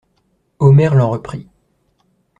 [0.57, 1.47] Omer l'en reprit.